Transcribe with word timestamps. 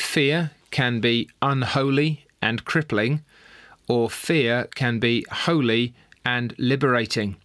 fear 0.00 0.50
can 0.70 1.00
be 1.00 1.28
unholy 1.42 2.26
and 2.40 2.64
crippling, 2.64 3.22
or 3.88 4.10
fear 4.10 4.68
can 4.74 4.98
be 4.98 5.24
holy 5.30 5.94
and 6.24 6.54
liberating. 6.58 7.36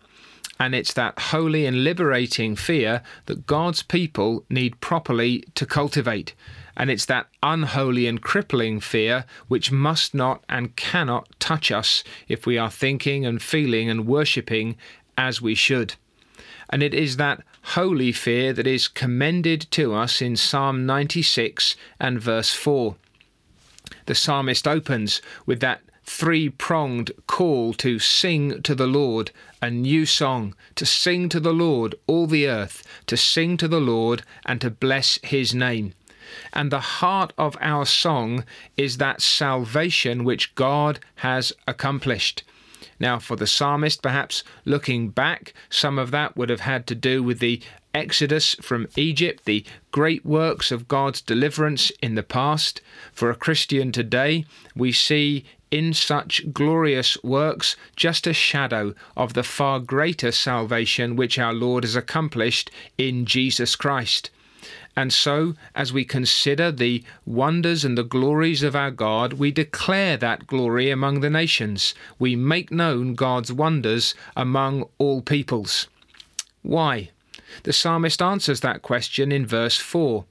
And 0.59 0.75
it's 0.75 0.93
that 0.93 1.19
holy 1.19 1.65
and 1.65 1.83
liberating 1.83 2.55
fear 2.55 3.01
that 3.25 3.47
God's 3.47 3.81
people 3.81 4.45
need 4.49 4.79
properly 4.81 5.43
to 5.55 5.65
cultivate. 5.65 6.33
And 6.75 6.89
it's 6.89 7.05
that 7.05 7.27
unholy 7.41 8.07
and 8.07 8.21
crippling 8.21 8.79
fear 8.79 9.25
which 9.47 9.71
must 9.71 10.13
not 10.13 10.43
and 10.49 10.75
cannot 10.75 11.27
touch 11.39 11.71
us 11.71 12.03
if 12.27 12.45
we 12.45 12.57
are 12.57 12.69
thinking 12.69 13.25
and 13.25 13.41
feeling 13.41 13.89
and 13.89 14.07
worshipping 14.07 14.75
as 15.17 15.41
we 15.41 15.55
should. 15.55 15.95
And 16.69 16.81
it 16.81 16.93
is 16.93 17.17
that 17.17 17.43
holy 17.61 18.11
fear 18.11 18.53
that 18.53 18.67
is 18.67 18.87
commended 18.87 19.67
to 19.71 19.93
us 19.93 20.21
in 20.21 20.35
Psalm 20.35 20.85
96 20.85 21.75
and 21.99 22.19
verse 22.19 22.53
4. 22.53 22.95
The 24.05 24.15
psalmist 24.15 24.67
opens 24.67 25.21
with 25.45 25.59
that 25.61 25.81
three 26.03 26.49
pronged 26.49 27.11
call 27.27 27.73
to 27.73 27.99
sing 27.99 28.61
to 28.63 28.75
the 28.75 28.87
Lord 28.87 29.31
a 29.61 29.71
new 29.71 30.05
song, 30.05 30.55
to 30.75 30.85
sing 30.85 31.29
to 31.29 31.39
the 31.39 31.53
Lord 31.53 31.95
all 32.07 32.27
the 32.27 32.47
earth, 32.47 32.83
to 33.07 33.15
sing 33.15 33.55
to 33.57 33.67
the 33.67 33.79
Lord 33.79 34.23
and 34.45 34.59
to 34.61 34.69
bless 34.69 35.19
his 35.23 35.53
name. 35.55 35.93
And 36.51 36.71
the 36.71 36.79
heart 36.79 37.31
of 37.37 37.57
our 37.61 37.85
song 37.85 38.43
is 38.75 38.97
that 38.97 39.21
salvation 39.21 40.23
which 40.23 40.55
God 40.55 40.99
has 41.17 41.53
accomplished. 41.67 42.43
Now, 43.03 43.19
for 43.19 43.35
the 43.35 43.47
psalmist, 43.47 44.01
perhaps 44.01 44.45
looking 44.63 45.09
back, 45.09 45.53
some 45.69 45.99
of 45.99 46.11
that 46.11 46.37
would 46.37 46.49
have 46.49 46.61
had 46.61 46.87
to 46.87 46.95
do 46.95 47.21
with 47.21 47.39
the 47.39 47.61
Exodus 47.93 48.55
from 48.61 48.87
Egypt, 48.95 49.43
the 49.43 49.65
great 49.91 50.25
works 50.25 50.71
of 50.71 50.87
God's 50.87 51.19
deliverance 51.19 51.91
in 52.01 52.15
the 52.15 52.23
past. 52.23 52.79
For 53.11 53.29
a 53.29 53.35
Christian 53.35 53.91
today, 53.91 54.45
we 54.73 54.93
see 54.93 55.43
in 55.69 55.91
such 55.93 56.53
glorious 56.53 57.21
works 57.25 57.75
just 57.97 58.25
a 58.25 58.31
shadow 58.31 58.93
of 59.17 59.33
the 59.33 59.43
far 59.43 59.81
greater 59.81 60.31
salvation 60.31 61.17
which 61.17 61.37
our 61.37 61.53
Lord 61.53 61.83
has 61.83 61.97
accomplished 61.97 62.71
in 62.97 63.25
Jesus 63.25 63.75
Christ. 63.75 64.29
And 64.95 65.11
so, 65.11 65.55
as 65.73 65.91
we 65.91 66.05
consider 66.05 66.71
the 66.71 67.03
wonders 67.25 67.83
and 67.83 67.97
the 67.97 68.03
glories 68.03 68.61
of 68.61 68.75
our 68.75 68.91
God, 68.91 69.33
we 69.33 69.51
declare 69.51 70.17
that 70.17 70.45
glory 70.45 70.91
among 70.91 71.21
the 71.21 71.31
nations. 71.31 71.95
We 72.19 72.35
make 72.35 72.71
known 72.71 73.15
God's 73.15 73.51
wonders 73.51 74.13
among 74.35 74.87
all 74.99 75.21
peoples. 75.21 75.87
Why? 76.61 77.09
The 77.63 77.73
psalmist 77.73 78.21
answers 78.21 78.59
that 78.61 78.81
question 78.81 79.31
in 79.31 79.45
verse 79.45 79.77
4 79.77 80.25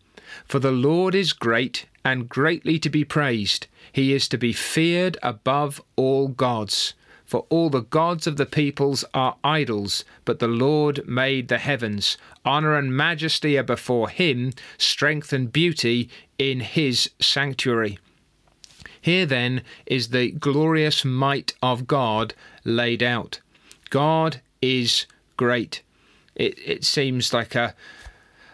For 0.45 0.59
the 0.59 0.73
Lord 0.73 1.15
is 1.15 1.33
great 1.33 1.87
and 2.05 2.29
greatly 2.29 2.79
to 2.79 2.91
be 2.91 3.05
praised, 3.05 3.67
he 3.93 4.13
is 4.13 4.29
to 4.29 4.39
be 4.39 4.53
feared 4.53 5.19
above 5.23 5.81
all 5.97 6.29
gods. 6.29 6.95
For 7.33 7.47
all 7.49 7.71
the 7.71 7.81
gods 7.81 8.27
of 8.27 8.37
the 8.37 8.45
peoples 8.45 9.07
are 9.15 9.37
idols, 9.43 10.05
but 10.27 10.39
the 10.39 10.47
Lord 10.47 11.09
made 11.09 11.49
the 11.49 11.57
heavens. 11.57 12.19
Honour 12.45 12.77
and 12.77 12.95
majesty 12.95 13.57
are 13.57 13.63
before 13.63 14.11
him, 14.11 14.53
strength 14.77 15.33
and 15.33 15.51
beauty 15.51 16.11
in 16.37 16.61
his 16.61 17.09
sanctuary. 17.21 17.99
Here 19.01 19.25
then 19.25 19.63
is 19.87 20.11
the 20.11 20.33
glorious 20.33 21.07
might 21.07 21.55
of 21.63 21.87
God 21.87 22.35
laid 22.65 23.03
out. 23.03 23.41
God 23.89 24.43
is 24.61 25.07
great. 25.39 25.81
It, 26.35 26.59
it 26.63 26.85
seems 26.85 27.33
like 27.33 27.55
a 27.55 27.75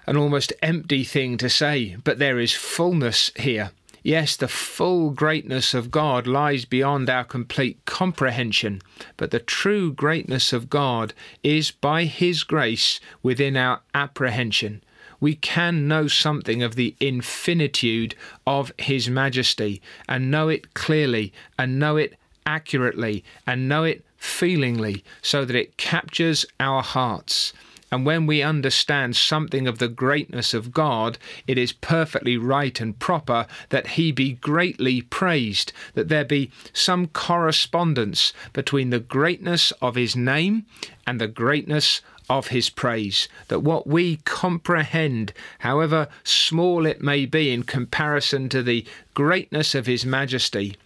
an 0.06 0.16
almost 0.16 0.52
empty 0.62 1.02
thing 1.02 1.36
to 1.38 1.50
say, 1.50 1.96
but 2.04 2.20
there 2.20 2.38
is 2.38 2.54
fullness 2.54 3.32
here. 3.34 3.72
Yes, 4.02 4.36
the 4.36 4.48
full 4.48 5.10
greatness 5.10 5.74
of 5.74 5.90
God 5.90 6.26
lies 6.26 6.64
beyond 6.64 7.10
our 7.10 7.24
complete 7.24 7.84
comprehension, 7.84 8.80
but 9.16 9.30
the 9.30 9.40
true 9.40 9.92
greatness 9.92 10.52
of 10.52 10.70
God 10.70 11.14
is 11.42 11.70
by 11.70 12.04
His 12.04 12.44
grace 12.44 13.00
within 13.22 13.56
our 13.56 13.80
apprehension. 13.94 14.82
We 15.20 15.34
can 15.34 15.88
know 15.88 16.06
something 16.06 16.62
of 16.62 16.76
the 16.76 16.94
infinitude 17.00 18.14
of 18.46 18.72
His 18.78 19.10
majesty 19.10 19.82
and 20.08 20.30
know 20.30 20.48
it 20.48 20.74
clearly 20.74 21.32
and 21.58 21.78
know 21.78 21.96
it 21.96 22.16
accurately 22.46 23.24
and 23.46 23.68
know 23.68 23.82
it 23.82 24.04
feelingly 24.16 25.04
so 25.22 25.44
that 25.44 25.56
it 25.56 25.76
captures 25.76 26.46
our 26.60 26.82
hearts. 26.82 27.52
And 27.90 28.04
when 28.04 28.26
we 28.26 28.42
understand 28.42 29.16
something 29.16 29.66
of 29.66 29.78
the 29.78 29.88
greatness 29.88 30.52
of 30.52 30.72
God, 30.72 31.16
it 31.46 31.56
is 31.56 31.72
perfectly 31.72 32.36
right 32.36 32.78
and 32.80 32.98
proper 32.98 33.46
that 33.70 33.88
He 33.88 34.12
be 34.12 34.32
greatly 34.32 35.00
praised, 35.00 35.72
that 35.94 36.08
there 36.08 36.24
be 36.24 36.50
some 36.74 37.06
correspondence 37.06 38.34
between 38.52 38.90
the 38.90 39.00
greatness 39.00 39.72
of 39.80 39.94
His 39.94 40.14
name 40.14 40.66
and 41.06 41.18
the 41.18 41.28
greatness 41.28 42.02
of 42.28 42.48
His 42.48 42.68
praise, 42.68 43.26
that 43.48 43.60
what 43.60 43.86
we 43.86 44.16
comprehend, 44.18 45.32
however 45.60 46.08
small 46.24 46.84
it 46.84 47.00
may 47.00 47.24
be 47.24 47.50
in 47.50 47.62
comparison 47.62 48.50
to 48.50 48.62
the 48.62 48.84
greatness 49.14 49.74
of 49.74 49.86
His 49.86 50.04
majesty, 50.04 50.76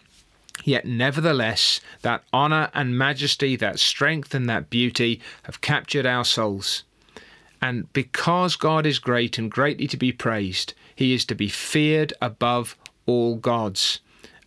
Yet, 0.65 0.85
nevertheless, 0.85 1.81
that 2.03 2.23
honour 2.33 2.71
and 2.73 2.97
majesty, 2.97 3.57
that 3.57 3.81
strength 3.81 4.33
and 4.35 4.49
that 4.49 4.71
beauty 4.71 5.21
have 5.45 5.61
captured 5.61 6.07
our 6.07 6.25
souls. 6.25 6.85
And 7.63 7.91
because 7.93 8.57
God 8.57 8.85
is 8.85 8.99
great 8.99 9.39
and 9.39 9.51
greatly 9.51 9.87
to 9.87 9.97
be 9.97 10.11
praised, 10.11 10.75
he 10.97 11.15
is 11.15 11.25
to 11.27 11.37
be 11.37 11.49
feared 11.49 12.13
above 12.21 12.77
all 13.07 13.37
gods. 13.37 14.01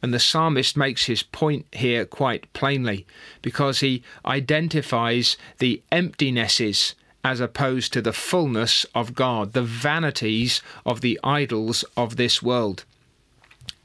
And 0.04 0.14
the 0.14 0.20
psalmist 0.20 0.76
makes 0.76 1.06
his 1.06 1.24
point 1.24 1.66
here 1.72 2.06
quite 2.06 2.52
plainly 2.54 3.08
because 3.42 3.80
he 3.80 4.04
identifies 4.26 5.38
the 5.58 5.82
emptinesses 5.92 6.94
as 7.24 7.40
opposed 7.40 7.92
to 7.94 8.02
the 8.02 8.14
fullness 8.14 8.86
of 8.94 9.16
God, 9.16 9.54
the 9.54 9.64
vanities 9.64 10.62
of 10.86 11.02
the 11.02 11.20
idols 11.24 11.84
of 11.98 12.18
this 12.18 12.44
world. 12.44 12.86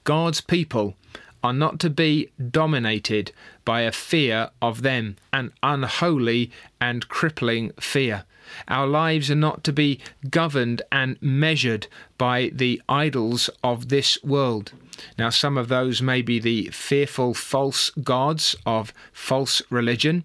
God's 0.05 0.41
people 0.41 0.95
are 1.43 1.53
not 1.53 1.79
to 1.81 1.91
be 1.91 2.31
dominated 2.51 3.33
by 3.65 3.83
a 3.83 3.93
fear 3.93 4.51
of 4.61 4.83
them, 4.83 5.17
an 5.33 5.53
unholy 5.63 6.51
and 6.81 7.09
crippling 7.09 7.73
fear. 7.81 8.25
Our 8.69 8.87
lives 8.87 9.31
are 9.31 9.37
not 9.37 9.63
to 9.65 9.73
be 9.73 10.01
governed 10.29 10.83
and 10.91 11.17
measured 11.21 11.87
by 12.19 12.51
the 12.53 12.83
idols 12.89 13.49
of 13.63 13.89
this 13.89 14.23
world. 14.25 14.73
Now, 15.19 15.31
some 15.31 15.57
of 15.57 15.69
those 15.69 16.03
may 16.03 16.21
be 16.21 16.39
the 16.39 16.69
fearful 16.69 17.33
false 17.35 17.91
gods 18.03 18.57
of 18.67 18.93
false 19.13 19.63
religion. 19.71 20.25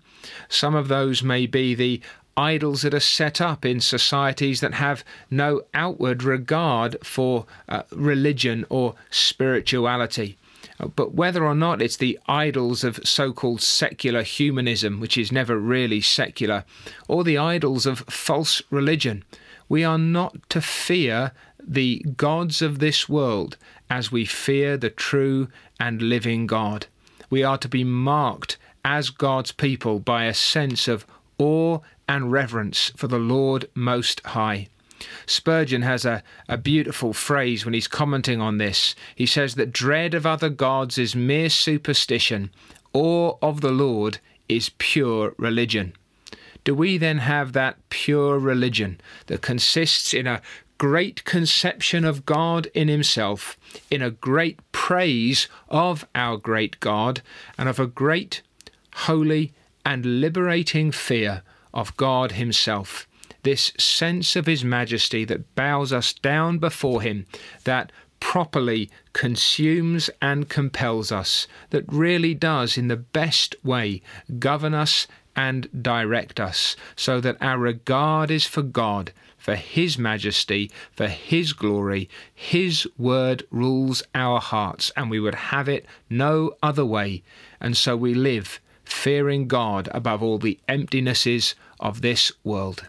Some 0.49 0.75
of 0.75 0.87
those 0.87 1.23
may 1.23 1.45
be 1.45 1.75
the 1.75 2.01
idols 2.37 2.81
that 2.81 2.93
are 2.93 2.99
set 2.99 3.39
up 3.39 3.63
in 3.65 3.79
societies 3.79 4.59
that 4.59 4.73
have 4.73 5.05
no 5.29 5.61
outward 5.73 6.23
regard 6.23 6.97
for 7.03 7.45
uh, 7.69 7.83
religion 7.91 8.65
or 8.69 8.95
spirituality. 9.09 10.37
But 10.77 11.13
whether 11.13 11.45
or 11.45 11.55
not 11.55 11.81
it's 11.81 11.97
the 11.97 12.19
idols 12.27 12.83
of 12.83 12.99
so 13.03 13.31
called 13.31 13.61
secular 13.61 14.23
humanism, 14.23 14.99
which 14.99 15.17
is 15.17 15.31
never 15.31 15.57
really 15.57 16.01
secular, 16.01 16.65
or 17.07 17.23
the 17.23 17.37
idols 17.37 17.85
of 17.85 17.99
false 17.99 18.61
religion, 18.69 19.23
we 19.69 19.83
are 19.83 19.97
not 19.97 20.49
to 20.49 20.61
fear 20.61 21.31
the 21.67 22.05
gods 22.17 22.61
of 22.61 22.79
this 22.79 23.09
world 23.09 23.57
as 23.89 24.11
we 24.11 24.25
fear 24.25 24.77
the 24.77 24.89
true 24.89 25.47
and 25.79 26.01
living 26.01 26.45
God. 26.45 26.87
We 27.29 27.43
are 27.43 27.57
to 27.57 27.67
be 27.67 27.83
marked 27.83 28.57
as 28.83 29.09
God's 29.09 29.51
people 29.51 29.99
by 29.99 30.25
a 30.25 30.33
sense 30.33 30.87
of 30.87 31.05
awe 31.37 31.79
and 32.07 32.31
reverence 32.31 32.91
for 32.95 33.07
the 33.07 33.17
Lord 33.17 33.67
Most 33.73 34.23
High. 34.27 34.67
Spurgeon 35.25 35.81
has 35.81 36.05
a, 36.05 36.23
a 36.47 36.57
beautiful 36.57 37.13
phrase 37.13 37.65
when 37.65 37.73
he's 37.73 37.87
commenting 37.87 38.41
on 38.41 38.57
this. 38.57 38.95
He 39.15 39.25
says 39.25 39.55
that 39.55 39.71
dread 39.71 40.13
of 40.13 40.25
other 40.25 40.49
gods 40.49 40.97
is 40.97 41.15
mere 41.15 41.49
superstition, 41.49 42.49
awe 42.93 43.37
of 43.41 43.61
the 43.61 43.71
Lord 43.71 44.19
is 44.47 44.71
pure 44.77 45.33
religion. 45.37 45.93
Do 46.63 46.73
we 46.73 46.97
then 46.97 47.19
have 47.19 47.53
that 47.53 47.77
pure 47.89 48.39
religion 48.39 48.99
that 49.27 49.41
consists 49.41 50.13
in 50.13 50.25
a 50.25 50.41
great 50.77 51.23
conception 51.23 52.03
of 52.03 52.25
God 52.25 52.67
in 52.73 52.87
Himself, 52.87 53.55
in 53.89 54.01
a 54.01 54.11
great 54.11 54.59
praise 54.71 55.47
of 55.69 56.07
our 56.15 56.37
great 56.37 56.79
God, 56.79 57.21
and 57.57 57.69
of 57.69 57.79
a 57.79 57.87
great, 57.87 58.41
holy, 58.95 59.53
and 59.85 60.21
liberating 60.21 60.91
fear 60.91 61.43
of 61.73 61.95
God 61.97 62.33
Himself? 62.33 63.07
This 63.45 63.71
sense 63.77 64.35
of 64.35 64.47
His 64.47 64.65
majesty 64.65 65.23
that 65.23 65.55
bows 65.55 65.93
us 65.93 66.11
down 66.13 66.57
before 66.57 67.01
Him, 67.01 67.25
that 67.63 67.91
properly 68.19 68.89
consumes 69.13 70.09
and 70.21 70.49
compels 70.49 71.11
us, 71.11 71.47
that 71.69 71.85
really 71.87 72.33
does, 72.33 72.77
in 72.77 72.87
the 72.87 72.97
best 72.97 73.55
way, 73.63 74.01
govern 74.39 74.73
us 74.73 75.07
and 75.35 75.69
direct 75.81 76.39
us, 76.39 76.75
so 76.95 77.21
that 77.21 77.37
our 77.41 77.59
regard 77.59 78.31
is 78.31 78.45
for 78.45 78.61
God, 78.61 79.11
for 79.37 79.55
His 79.55 79.97
majesty, 79.97 80.71
for 80.91 81.07
His 81.07 81.53
glory. 81.53 82.09
His 82.33 82.87
word 82.97 83.45
rules 83.51 84.01
our 84.15 84.39
hearts, 84.39 84.91
and 84.97 85.09
we 85.09 85.19
would 85.19 85.35
have 85.35 85.69
it 85.69 85.85
no 86.09 86.53
other 86.63 86.85
way. 86.85 87.21
And 87.59 87.77
so 87.77 87.95
we 87.95 88.13
live, 88.13 88.59
fearing 88.85 89.47
God 89.47 89.87
above 89.91 90.23
all 90.23 90.39
the 90.39 90.59
emptinesses 90.67 91.53
of 91.79 92.01
this 92.01 92.31
world. 92.43 92.87